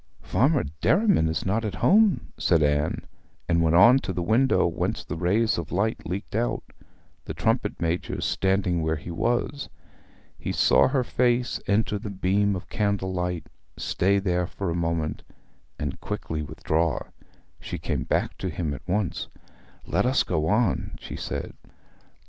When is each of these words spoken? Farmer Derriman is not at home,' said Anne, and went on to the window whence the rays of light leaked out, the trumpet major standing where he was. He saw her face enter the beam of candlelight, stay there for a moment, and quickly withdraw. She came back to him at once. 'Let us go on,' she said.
Farmer 0.23 0.63
Derriman 0.81 1.29
is 1.29 1.45
not 1.45 1.63
at 1.63 1.75
home,' 1.75 2.31
said 2.35 2.63
Anne, 2.63 3.05
and 3.47 3.61
went 3.61 3.75
on 3.75 3.99
to 3.99 4.11
the 4.11 4.23
window 4.23 4.65
whence 4.65 5.03
the 5.05 5.15
rays 5.15 5.59
of 5.59 5.71
light 5.71 6.07
leaked 6.07 6.33
out, 6.33 6.63
the 7.25 7.35
trumpet 7.35 7.79
major 7.79 8.19
standing 8.19 8.81
where 8.81 8.95
he 8.95 9.11
was. 9.11 9.69
He 10.39 10.51
saw 10.53 10.87
her 10.87 11.03
face 11.03 11.59
enter 11.67 11.99
the 11.99 12.09
beam 12.09 12.55
of 12.55 12.67
candlelight, 12.67 13.45
stay 13.77 14.17
there 14.17 14.47
for 14.47 14.71
a 14.71 14.75
moment, 14.75 15.21
and 15.77 16.01
quickly 16.01 16.41
withdraw. 16.41 17.01
She 17.59 17.77
came 17.77 18.01
back 18.03 18.35
to 18.39 18.49
him 18.49 18.73
at 18.73 18.81
once. 18.87 19.27
'Let 19.85 20.07
us 20.07 20.23
go 20.23 20.47
on,' 20.47 20.97
she 20.99 21.15
said. 21.15 21.53